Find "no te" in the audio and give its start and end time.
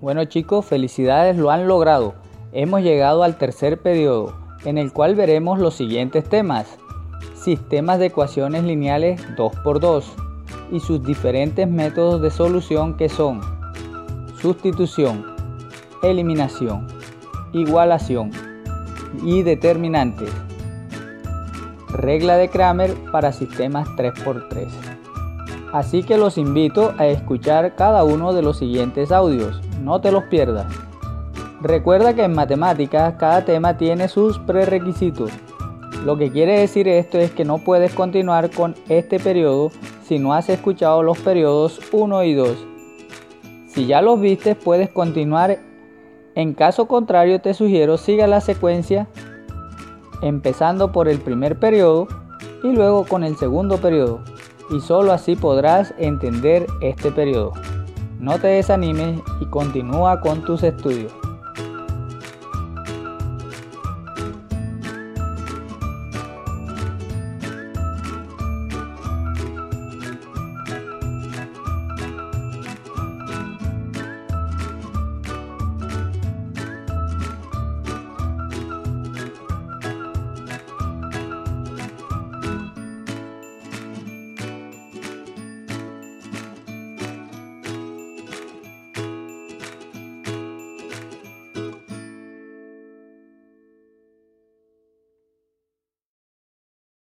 29.82-30.10, 58.18-58.48